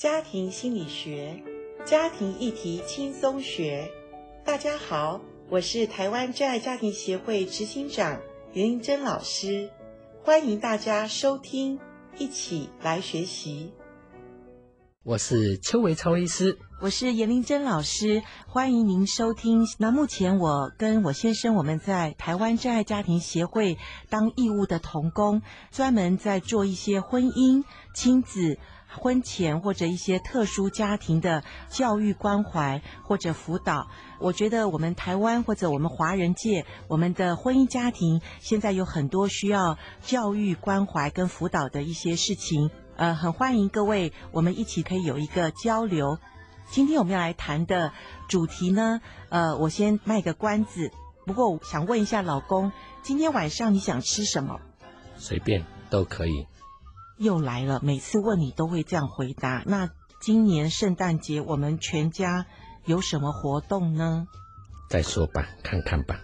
[0.00, 1.42] 家庭心理学，
[1.84, 3.86] 家庭议题轻松学。
[4.42, 8.18] 大家好，我是台湾真爱家庭协会执行长
[8.54, 9.68] 严玲珍老师，
[10.24, 11.78] 欢迎大家收听，
[12.16, 13.74] 一起来学习。
[15.02, 19.66] 我是邱维超医师，我是严玲珍老师，欢迎您收听。
[19.78, 23.76] 那目前我跟我先生我们在台湾真爱家庭协会
[24.08, 27.64] 当义务的童工，专门在做一些婚姻、
[27.94, 28.56] 亲子。
[28.98, 46.18] 婚前或者一些特殊家庭的教育关怀或者辅导，我觉得我们台湾或者我们华人界，我们的婚姻家庭现在有很多需要教育关怀跟辅导的一些事情，呃，很欢迎各位，我们一起可以有一个交流。
[46.70, 47.92] 今天我们要来谈的
[48.28, 50.90] 主题呢，呃，我先卖个关子，
[51.26, 52.70] 不过我想问一下老公，
[53.02, 54.60] 今天晚上你想吃什么？
[55.16, 56.46] 随便都可以。
[57.20, 59.62] 又来了，每次问你都会这样回答。
[59.66, 59.90] 那
[60.22, 62.46] 今年圣诞节我们全家
[62.86, 64.26] 有什么活动呢？
[64.88, 66.18] 再说吧，看看吧。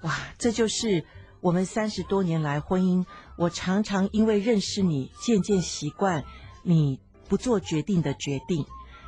[0.00, 1.04] 哇，这就是
[1.42, 3.04] 我们三十多年来婚姻。
[3.36, 6.24] 我常常因为认识你，渐渐习惯
[6.62, 8.64] 你不做决定的决定。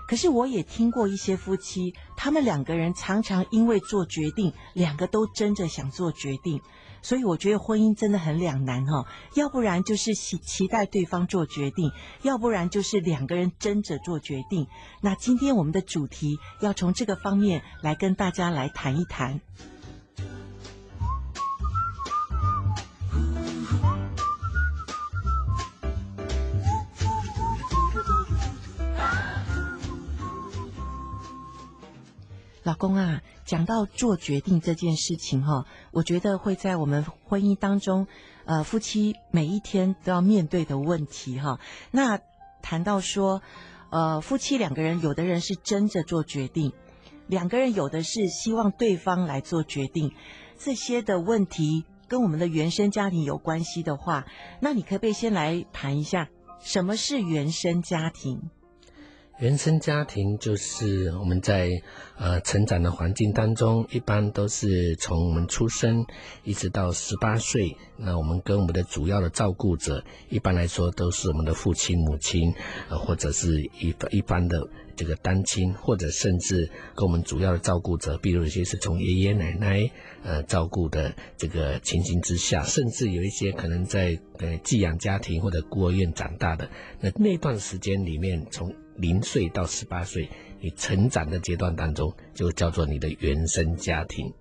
[0.06, 6.60] 可是我也听过一些夫妻，他们两个人常常因为做决定，两个都争着想做决定。
[7.06, 14.66] 所以我觉得婚姻真的很两难哈，要不然就是期期待对方做决定，要不然就是两个人争着做决定。
[15.02, 19.40] 那今天我们的主题要从这个方面来跟大家来谈一谈。
[32.66, 38.08] 老公啊，讲到做决定这件事情哈，我觉得会在我们婚姻当中，
[38.44, 41.60] 呃，夫妻每一天都要面对的问题哈。
[41.92, 42.18] 那
[42.62, 43.40] 谈到说，
[43.90, 46.72] 呃，夫妻两个人，有的人是争着做决定，
[47.28, 50.12] 两个人有的是希望对方来做决定，
[50.58, 54.26] 这些的问题跟我们的原生家庭有关系的话，
[54.58, 58.50] 那你可不可以先来谈一下，什么是原生家庭？
[59.38, 61.68] 原生家庭就是我们在
[62.16, 66.06] 呃成长的环境当中，一般都是从我们出生
[66.42, 72.50] 一直到十八岁，那我们跟我们的主要的照顾者，一般来说都是我们的父亲、母亲，
[72.88, 74.58] 呃或者是一一般的
[74.96, 79.90] 这个单亲，或者甚至跟我们主要的照顾者，比如有些是从爷爷奶奶
[80.24, 86.70] 呃照顾的这个情形之下，甚至有一些可能在呃寄养家庭或者孤儿院长大的，
[87.00, 88.74] 那那段时间里面从。
[88.98, 90.28] 零岁到十八岁，
[90.60, 94.32] 你成长的阶段当中，就叫做你的原生家庭。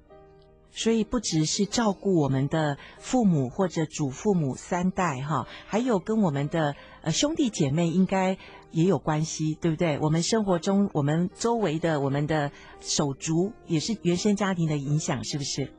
[0.71, 8.37] 所以不只是照顾我们的父母或者祖父母三代哈，还有跟我们的呃兄弟姐妹应该
[8.71, 9.97] 也有关系，对不对？
[9.99, 12.51] 我们生活中我们周围的我们的
[12.81, 15.71] 手足也是原生家庭的影响，是不是？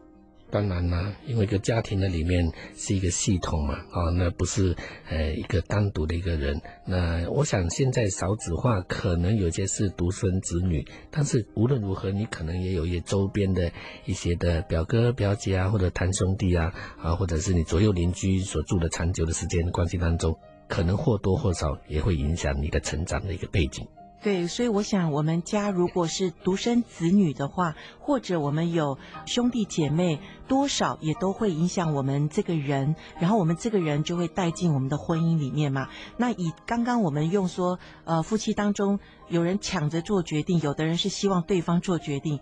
[0.49, 4.77] 当然啦，因为一个家庭的里面是一个系统嘛，啊，那不是
[5.09, 6.61] 呃一个单独的一个人。
[6.87, 13.73] 那我想现在少子化，可能有些是独生子女，但是无论如何，你可能也有一些周边的
[14.05, 23.87] 一些的表哥表姐啊，或者堂兄弟啊，啊，或者是你左右邻居所住的长久的时间关系当中，可能或多或少也会影响你的成长的一个背景。
[24.27, 35.87] 对，所以我想，我们家如果是独生子女的话，或者我们有兄弟姐妹，多少也都会影响我们这个人，然后我们这个人就会带进我们的婚姻里面嘛。
[36.17, 38.99] 那以刚刚我们用说，呃，夫妻当中
[39.29, 42.41] 有人抢着做决定，有的人是希望对方做决定。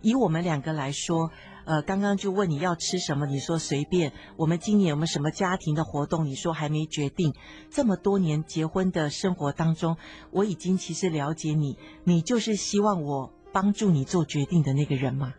[0.00, 1.30] 以我们两个来说。
[1.64, 4.12] 呃，刚刚就问你要吃什么，你说随便。
[4.36, 6.26] 我们今年有没有什么家庭的活动？
[6.26, 7.32] 你说还没决定。
[7.70, 9.96] 这么多年结婚的生活当中，
[10.30, 15.34] 我已经其实了解你，你就是希望我帮助你做决定的那个人嘛。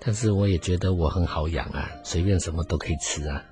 [0.00, 3.44] 但是我也觉得我很好养啊，随便什么都可以吃啊。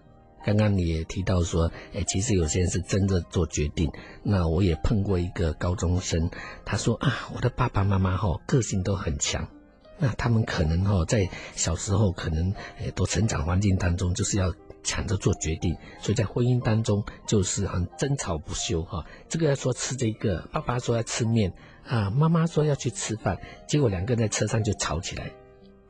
[0.45, 3.91] 刚刚你也提到说，哎，其实有些人是真的做决定。
[4.23, 6.31] 那我也碰过一个高中生，
[6.65, 9.47] 他说啊，我的爸爸妈妈哈个性都很强。
[9.99, 19.05] 那他们可能哈在小时候可能诶都成长环境当中就是要抢着做决定，所以在婚姻当中就是很争吵不休哈。
[19.29, 21.53] 这个要说吃这个，爸爸说要吃面
[21.87, 23.37] 啊，妈妈说要去吃饭，
[23.67, 25.33] 结果两个人在车上就吵起来，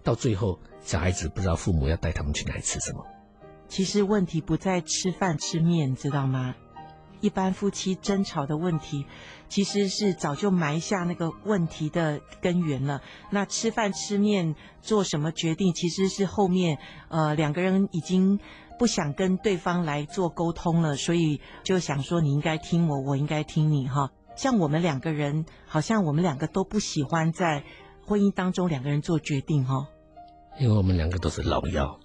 [0.03, 3.07] 到最后小孩子不知道父母要带他们去哪里吃什么。
[3.69, 6.57] 其实问题不在吃饭吃面，知道吗？
[7.21, 9.07] 一般夫妻争吵的问题，
[9.49, 13.01] 其实是早就埋下那个问题的根源了。
[13.31, 16.79] 那吃饭吃面做什么决定，其实是后面
[17.09, 18.39] 呃两个人已经
[18.79, 24.11] 不想跟对方来做沟通了，所以就想说你应该听我，我应该听你哈。
[24.37, 27.65] 像我们两个人，好像我们两个都不喜欢在
[28.07, 29.89] 婚姻当中两个人做决定哈、
[30.61, 31.99] 因为我们两个都是老幺。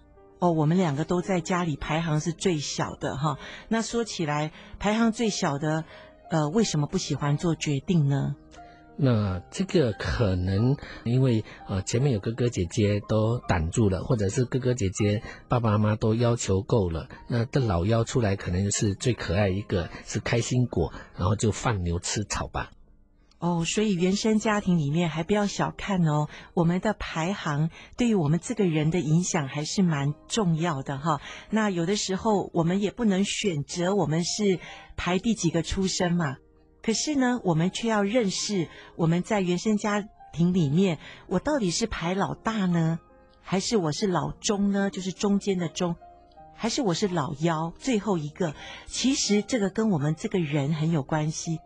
[0.44, 3.38] 哦，我们两个都在家里排行是最小的哈。
[3.70, 5.86] 那说起来，排行最小的，
[6.30, 8.36] 呃，为什么不喜欢做决定呢？
[8.98, 10.76] 那这个可能
[11.06, 22.70] 因为呃前面有哥哥姐姐都挡住了，或者是哥哥姐姐爸爸妈妈都要求够了，那这老幺出来可能是最可爱一个，是开心果，然后就放牛吃草吧。
[23.44, 31.20] 哦，所以原生家庭里面还不要小看哦，我们的排行对于我们这个人的影响还是蛮重要的哈。
[31.50, 34.62] 那有的时候我们也不能选择我们是
[34.96, 36.38] 排第几个出生嘛。
[36.82, 40.98] 可是呢，我们却要认识我们在原生家庭里面，
[41.28, 43.00] 我到底是排老大呢，
[43.42, 44.90] 还是我是老中呢？
[44.90, 45.98] 就是中间的中，
[46.56, 48.56] 还是我是老幺，最后一个？
[48.86, 51.60] 其实这个跟我们这个人很有关系。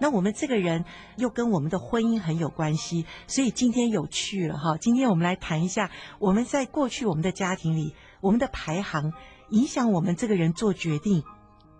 [0.00, 0.84] 那我们这个人
[1.16, 3.06] 又跟我们的婚姻很有关系。
[3.26, 9.12] 所以今天有趣了哈，今天我们来谈一下，我们在过去我们的家庭里，我们的排行
[9.50, 11.22] 影响我们这个人做决定。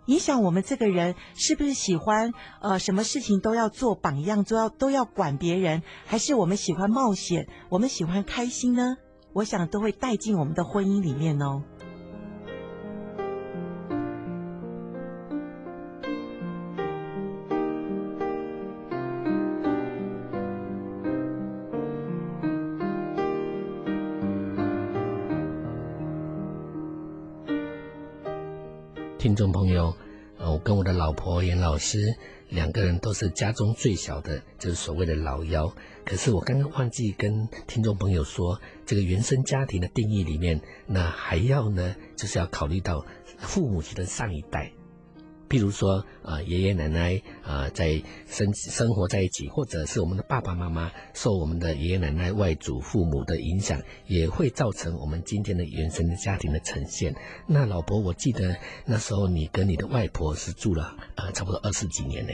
[0.06, 2.32] 影响我们这个人是不是喜欢
[2.62, 8.96] 呃，什么事情都要做榜样，都要都要管别人，还是我们喜欢冒险，我们喜欢开心呢？
[9.34, 11.62] 我想都会带进我们的婚姻里面哦。
[29.18, 29.96] 听众朋友，
[30.38, 31.98] 呃，我跟我的老婆严老师
[32.50, 35.74] 两个人都是家中最小的，就是所谓的老幺。
[36.04, 43.04] 可是我刚刚忘记跟听众朋友说，这个原生家庭的定义里面，那还要呢，就是要考虑到
[43.38, 44.72] 父母亲的上一代。
[45.48, 57.14] 譬如说，啊、呃，爷爷奶奶啊、在生生活在一起，或者是我们的爸爸妈妈受我们的爷爷奶奶、外祖父母的影响，也会造成我们今天的原生的家庭的呈现。
[57.46, 62.32] 那老婆，我记得那时候你跟你的外婆是住了啊差不多二十几年呢。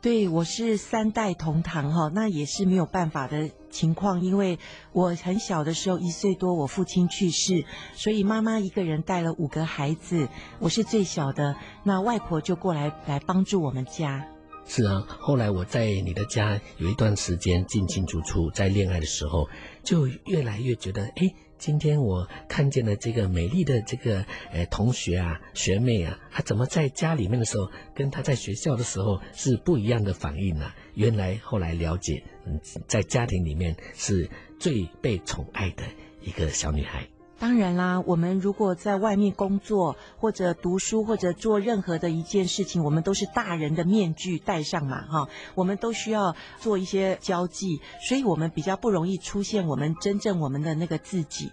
[0.00, 4.60] 对，我是三代同堂哈，那也是没有办法的情况，因为
[4.92, 7.64] 我很小的时候一岁多，我父亲去世，
[7.94, 10.28] 所以妈妈一个人带了五个孩子，
[10.60, 14.24] 我是最小的，那外婆就过来来帮助我们家。
[14.66, 19.48] 是啊，后来我在你的家有一段时间进进出出，在恋爱的时候，
[19.82, 21.34] 就越来越觉得，哎。
[21.58, 30.72] 今天我看见了这个美丽的这个呃同学啊学妹啊，她怎么在家里面的时候，跟她在学校的时候是不一样的反应呢？
[30.94, 35.82] 原来后来了解，嗯，在家庭里面是最被宠爱的
[36.22, 37.06] 一个小女孩。
[37.40, 51.52] 当然啦，我们如果在外面工作或者读书或者做任何的一件事情，我们都是大人的面具戴上嘛，哈，我们都需要做一些交际，所以我们比较不容易出现我们真正我们的那个自己。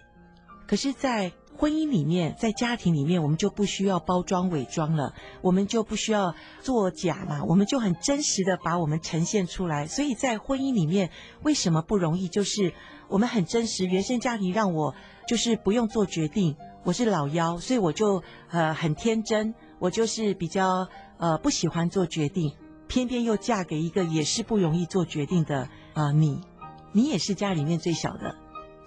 [0.66, 6.34] 可是，在婚姻里面，在家庭里面，我们就不需要包装伪装了，我们就不需要
[6.64, 9.86] 作假嘛，我们就很真实的把我们呈现出来。
[9.86, 11.12] 所以在婚姻里面，
[11.44, 12.28] 为什么不容易？
[12.28, 12.74] 就是
[13.08, 14.96] 我们很真实，原生家庭让我。
[15.28, 20.88] 就是不用做决定，我是老幺，所以我就呃很天真，我就是比较
[21.18, 22.54] 呃不喜欢做决定，
[22.88, 25.62] 偏偏又嫁给一个也是不容易做决定的
[25.94, 26.42] 啊、呃、你，
[26.92, 28.36] 你也是家里面最小的。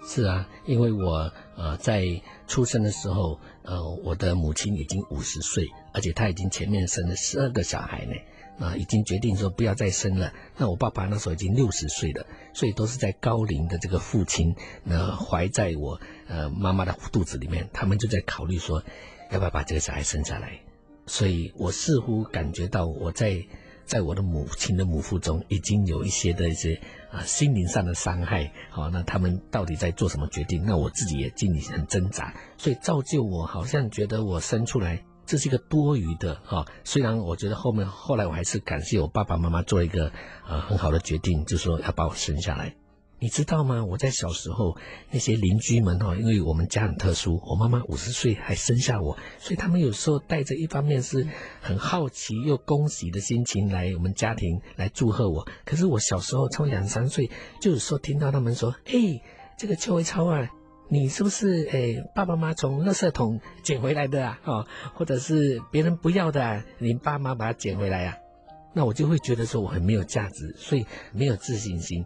[0.01, 2.05] 是啊，因为我呃在
[2.47, 8.13] 出生的时候，呃我的母亲已经五十岁，而且她已经前面生了十二个小孩呢。
[8.59, 10.33] 啊，已经决定说不要再生了。
[10.57, 18.83] 那我爸爸那时候已经六十岁了，所以都是在高龄的这个父亲，那怀在我呃妈妈的肚子里面，他们就在考虑说，
[19.31, 20.59] 要不要把这个小孩生下来。
[21.07, 23.43] 所以我似乎感觉到我在
[23.85, 26.79] 在我的母亲的母腹中已经有一些的一些
[27.11, 28.51] 啊心灵上的伤害。
[28.69, 30.63] 好，那他们到底在做什么决定？
[30.65, 35.03] 那我自己也尽力很挣扎，所以造就我好像觉得我生出来。
[35.29, 40.11] 这是一个多余的哈，虽然我觉得后面后来我还是感谢我爸爸妈妈做一个
[40.47, 42.75] 呃很好的决定，就说要把我生下来。
[43.19, 43.85] 你知道吗？
[43.85, 44.75] 我在小时候
[45.11, 51.27] 那些邻居们哈，因为我们家很特殊，我妈妈五十岁还生下我，所以他们有时候带着一方面是
[51.61, 55.47] 很好奇又恭喜的心情来我们家庭来祝贺我。
[55.63, 57.29] 可是我小时候超两三岁，
[57.61, 59.21] 就有时候听到他们说：“哎，
[59.59, 60.49] 这个邱维超啊。”
[60.91, 64.39] 你是不是诶、爸爸妈妈从垃圾桶捡回来的啊？
[64.43, 68.17] 哦，或者是别人不要的，啊，你爸妈把它捡回来啊？
[68.73, 72.03] 那我就会觉得说我很没有价值，所以没有自信心。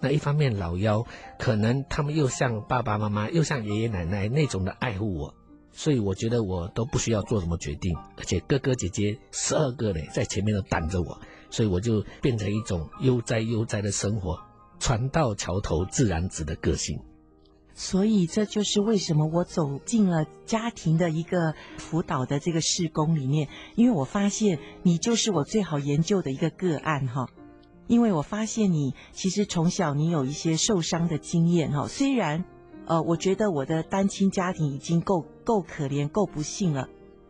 [0.00, 1.06] 那一方面老幺
[1.38, 5.34] 可能他们又像爸爸妈妈，又像爷爷奶奶那种的爱护我，
[5.72, 14.38] 所以我觉得我都不需要做什么决定，而且哥哥姐姐十二个呢在前面都挡着我，所以我就变成一种悠哉悠哉的生活，
[14.78, 17.00] 船到桥头自然直的个性。
[17.82, 27.26] 所以这就是为什么我走进了家庭的一个辅导的这个事工里面，因为我发现你就是我最好研究的一个个案哈。
[27.86, 32.44] 因为我发现你其实从小你有一些受伤的经验哈，虽然
[32.84, 36.86] 呃我觉得我的单亲家庭已经够够可怜够不幸了，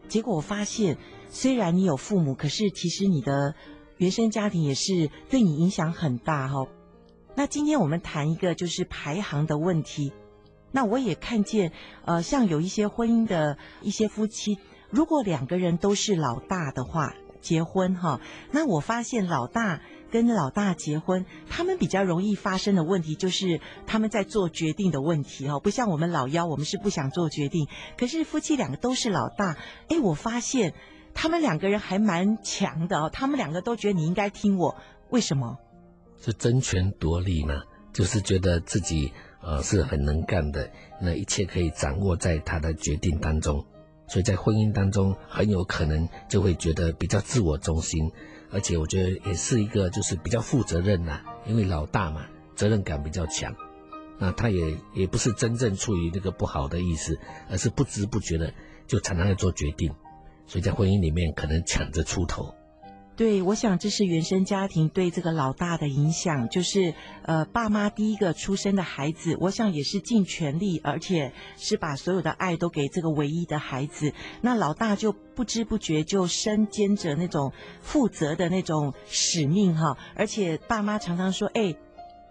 [0.08, 3.54] 结果我发现虽然你有父母，可是其实你的
[3.98, 6.66] 原生家庭也是对你影响很大哈。
[7.36, 10.12] 那今天我们谈一个就是排行的问题。
[10.72, 11.72] 那我也看见，
[12.04, 14.58] 呃，像有一些婚姻的一些夫妻，
[14.90, 18.20] 如果两个人都是老大的话，结婚哈，
[18.52, 27.66] 那我发现老大跟老大结婚，他们比较容易发生的问题就是他们在做决定的问题哈，不像我们老幺，我们是不想做决定。
[27.96, 29.56] 可是夫妻两个都是老大，
[29.88, 30.74] 哎，我发现
[31.14, 34.76] 他们两个人还蛮强的哦，他们两个都觉得你应该听我，
[35.08, 35.58] 为什么？
[36.20, 37.62] 是争权夺利嘛，
[37.92, 39.12] 就是觉得自己。
[39.42, 40.70] 呃，是很能干的，
[41.00, 43.64] 那一切可以掌握在他的决定当中，
[44.06, 48.10] 所以在婚姻当中很有可能就会觉得比较自我中心，
[48.50, 53.54] 而且我觉得也是一个就是比较负责任呐、因为老大嘛，责任感比较强，
[54.18, 57.18] 那他也也不是真正出于那个不好的意思，
[57.48, 58.52] 而是不知不觉的
[58.86, 59.90] 就常常在做决定，
[60.46, 62.54] 所以在婚姻里面可能抢着出头。
[63.20, 74.14] 对，我想这是原生家庭对这个老大的影响，就是呃，爸妈第一个出生的孩子，我想也是尽全力，而且是把所有的爱都给这个唯一的孩子。
[74.40, 81.74] 那老大就不知不觉就身兼着那种负责的那种使命哈，而且爸妈常常说，哎，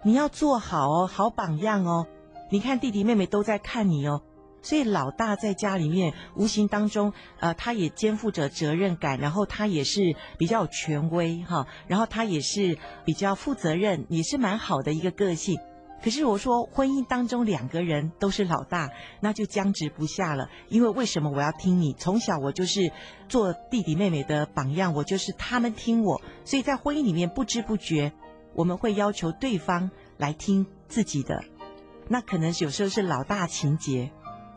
[0.04, 2.08] 你要做好哦，好榜样哦，
[2.50, 4.24] 你看弟弟妹妹都在看你哦。
[4.62, 15.58] 所以老大在家里面，无形当中，呃，他也肩负着责任感，然后他也是比较有权威哈，然后他也是比较负责任，也是蛮好的一个个性。
[16.02, 18.90] 可是我说婚姻当中两个人都是老大，
[19.20, 20.50] 那就僵持不下了。
[20.70, 21.94] 因为为什么我要听你？
[21.94, 22.90] 从小我就是
[23.28, 28.14] 做弟弟妹妹的榜样，我就是他们听我，所以在婚姻里面不知不觉，
[28.54, 31.44] 我们会要求对方来听自己的，
[32.08, 34.10] 那可能有时候是老大情结。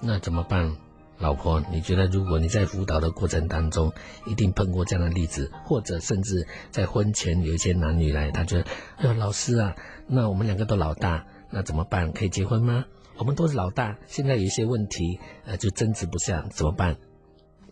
[0.05, 0.77] 那怎么办，
[1.19, 1.63] 老婆？
[1.71, 3.93] 你觉得如果你在辅导的过程当中，
[4.27, 8.65] 一定碰过这样的例子，或者甚至在婚前有一些男女来，他觉得，
[8.97, 9.77] 哎呦，老师啊，
[10.09, 12.11] 那我们两个都老大，那怎么办？
[12.13, 12.85] 可以结婚吗？
[13.17, 16.97] 我们都是老大，现在有一些问题，呃，就争执不下，怎么办？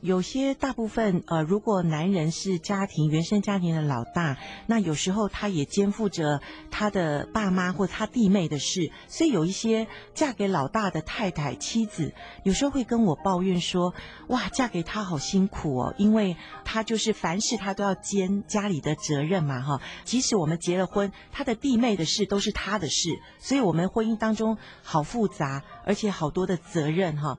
[0.03, 6.41] 有些大部分呃，如果男人是家庭原生家庭的老大，那有时候他也肩负着
[6.71, 12.15] 他的爸妈或他弟妹的事，所以有一些嫁给老大的太太妻子，
[12.45, 13.93] 有时候会跟我抱怨说
[14.29, 19.83] ：“哇，嫁给他好辛苦哦，因为他就是凡事他都要兼家里的责任嘛，哈。
[20.05, 27.37] 即使我们结了婚，他的弟妹的事都是他的事，所以我们婚姻当中好复杂，而且好多的责任，哈。”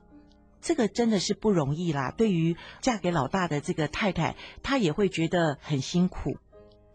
[0.62, 2.12] 这个真的是不容易啦。
[2.12, 6.38] 对于嫁给老大的这个太太，她也会觉得很辛苦。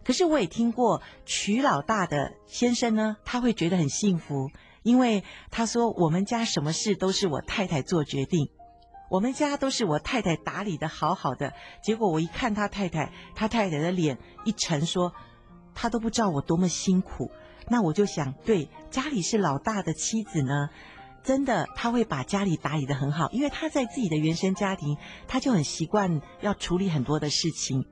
[0.04, 4.50] 可是我也听过娶老大的先生呢，他会觉得很幸福，
[4.84, 8.48] 因为他说我们家什么事都是我太太做决定，
[9.10, 11.52] 我们家都是我太太打理得好好的。
[11.82, 15.12] 结果我一看他太太，他太太的脸一沉，说
[15.74, 17.32] 他都不知道我多么辛苦。
[17.68, 20.68] 那我就想，对，家里是老大的妻子呢。
[21.26, 27.84] 真的，他会把家里打理得很好，因为他在自己的原生家庭，他就很习惯要处理很多的事情。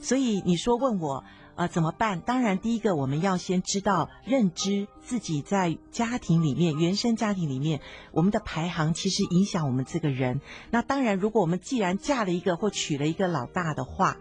[0.00, 1.22] 所以你说问我，
[1.54, 2.20] 呃，怎么办？
[2.22, 10.40] 当然，第一个我们要先知道认知自己在家庭里面、原生家庭里面，我们的排行其实影响我们这个人。
[10.72, 14.16] 那当然，如果我们既然嫁了一个或娶了一个老大的话，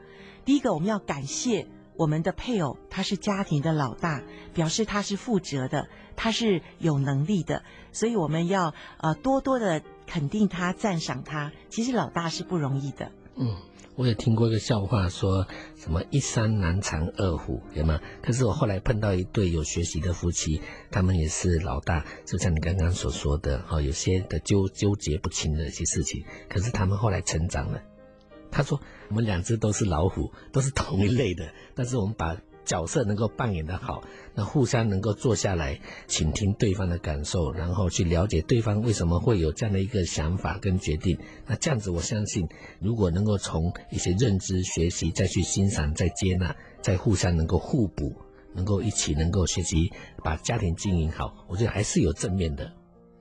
[0.46, 1.68] 第一个我们要感谢。
[2.02, 4.24] 我们的配偶，他是家庭的老大，
[4.56, 11.52] 表示他是负责的，他是有能力的，所以我们要呃多多的肯定他、赞赏他。
[11.70, 13.12] 其实老大是不容易的。
[13.36, 13.56] 嗯，
[13.96, 18.00] 我也听过一个笑话，说什么一山难藏二虎，对吗？
[18.24, 27.80] 可是我后来碰到一对有学习的夫妻，他们也是老大，就像你刚刚所说的，哦，有些的纠纠结不清的一些事情，可是他们后来成长了。
[28.54, 31.54] 他说：“我们两只都是老虎，都是同一类的。
[31.76, 34.02] 但是我们把角色能够扮演得好，
[34.34, 35.78] 那互相能够坐下来
[36.08, 41.18] 倾听对方的感受，然后去了解对方为什么会有这样的一个想法跟决定。
[41.46, 42.48] 那这样子，我相信，
[42.80, 48.16] 如果能够从一些认知学习，再去欣赏，再接纳，再互相能够互补，
[48.54, 49.92] 能够一起能够学习
[50.24, 52.72] 把家庭经营好，我觉得还是有正面的。”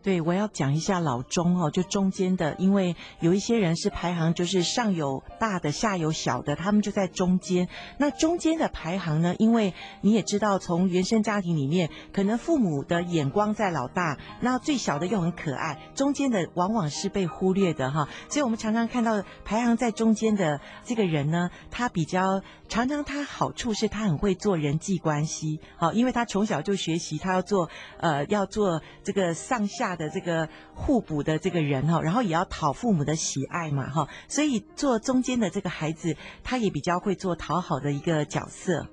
[0.02, 7.68] 对，我要讲一下老中哦，就中间的，因为有一些人是排行就是上有大的，下有小的，他们就在中间。
[7.98, 18.08] 那中间的排行呢，因为你也知道，从原生家庭里面，可能父母的眼光在老大，那最小的又很可爱，中间的往往是被忽略的哈。
[18.30, 22.40] 所以我们常常看到排行在中间的这个人呢，他比较
[22.70, 29.89] 常常他好处是他很会做人际关系，好，因为他从小就学习他要做呃要做这个上下。
[29.96, 38.88] 的这个互补的这个人哈，然后也要讨父母的喜爱嘛哈，所以做中间的这个孩子，他也比较会做讨好的一个角色。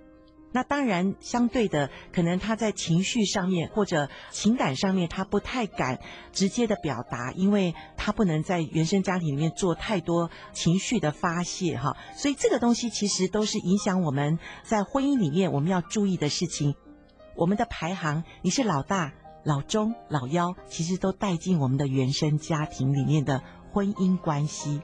[0.53, 5.99] 那当然，相对的，可能他在情绪上面或者情感上面，他不太敢
[6.31, 11.95] 直接的表达，因为他不能在原生家庭里面做太多情绪的发泄哈。
[12.15, 16.73] 所以这个东西其实都是影响我们在婚姻里面我们要注意的事情。
[17.35, 19.13] 我们的排行，你是老大。
[19.47, 24.81] 老中、老幺，其实都带进我们的原生家庭里面的婚姻关系。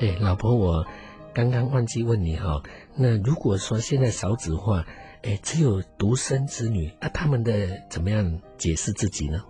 [0.00, 0.86] 哎，老婆，我。
[1.34, 2.62] 刚刚忘记问你哈，
[2.94, 4.86] 那如果说现在少子化，
[5.22, 9.42] 哎，只有独生子女，那、他们的怎么样解释自己呢？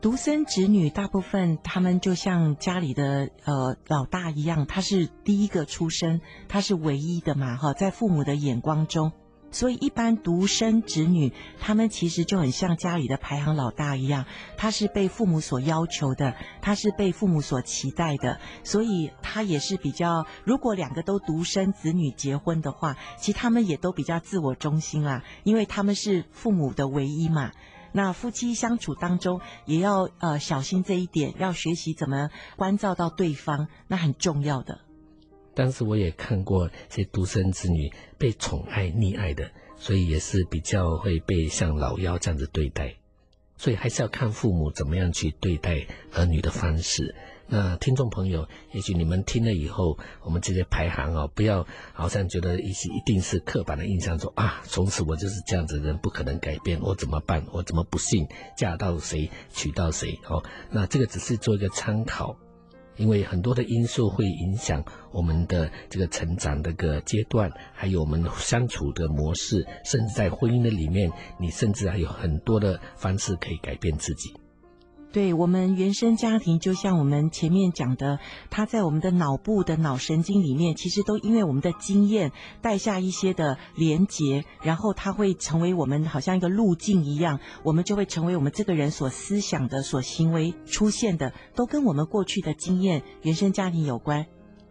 [0.00, 9.12] 独生子女大部分他们就像家里的呃老大一样，他是第一个出生，他是唯一的嘛哈，在父母的眼光中。
[9.50, 14.24] 所以，一般独生子女，他们其实就很像家里的排行老大一样，
[14.56, 20.26] 他是被父母所要求的，他是被父母所期待的，所以他也是比较。
[20.44, 27.50] 如果两个都独生子女结婚的话，其实他们也都比较自我中心啊，因为他们是父母的唯一嘛。
[27.92, 34.78] 那夫妻相处当中，也要呃小心这一点，要学习怎么关照到对方，那很重要的。
[35.54, 42.94] 但是我也看过些独生子女被宠爱溺爱的，所以也是比较会被像老幺这样子对待，
[43.56, 47.14] 所以还是要看父母怎么样去对待儿女的方式。
[47.52, 57.44] 那听众朋友，也许你们听了以后，我们这些排行哦，不要好像觉得一些一定是刻板的印象说，啊，从此我就是这样子人，不可能改变，我怎么办？
[57.50, 60.16] 我怎么不幸嫁到谁，娶到谁？
[60.28, 62.36] 哦，那这个只是做一个参考。
[63.00, 74.30] 因为很多的因素会影响我们的这个成长的个阶段，还有我们相处的模式，甚至在婚姻的里面，你甚至还有很多的方式可以改变自己。
[75.12, 82.30] 对，我们原生家庭，就像我们前面讲的，它在我们的脑部的脑神经里面，其实都因为我们的经验
[82.62, 94.26] 带下一些的连结，然后它会成为我们好像一个路径一样，我们就会成为我们这个人所思想的、所行为出现的，都跟我们过去的经验、原生家庭有关。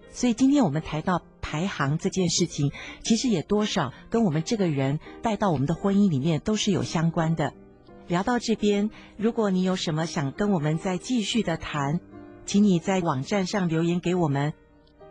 [0.09, 2.71] 所以今天我们谈到排行这件事情，
[3.03, 7.53] 其实也多少跟我们这个人带到我们的婚姻里面都是有相关的。
[8.09, 11.99] 聊到这边，如果你有什么想跟我们再继续的谈，
[12.43, 14.53] 请你在网站上留言给我们，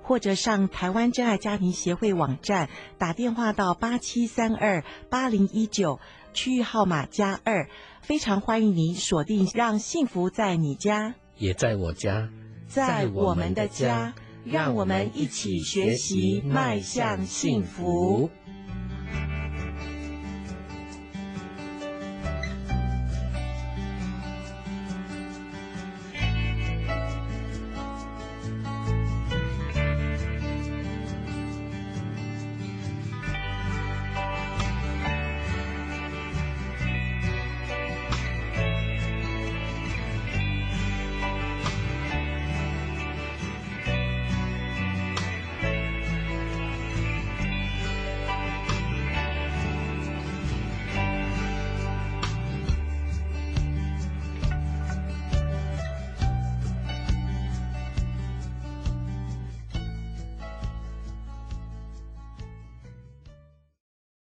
[0.02, 6.00] 或者上台湾真爱家庭协会网站打电话到八七三二八零一九
[6.32, 7.68] 区域号码加二，
[8.02, 12.28] 非常欢迎你锁定，让幸福在你家，也在我家，
[12.66, 14.12] 在我们的家，
[14.44, 18.28] 让我们一起学习迈向幸福。